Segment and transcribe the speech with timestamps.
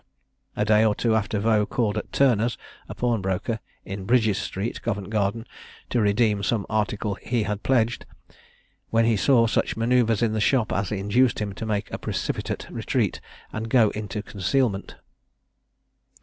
[0.55, 2.57] A day or two after Vaux called at Turner's
[2.89, 5.45] a pawnbroker, in Brydges Street, Covent Garden
[5.91, 8.07] to redeem some article he had pledged,
[8.89, 12.67] when he saw such manoeuvres in the shop as induced him to make a precipitate
[12.71, 13.21] retreat,
[13.53, 14.95] and go into concealment.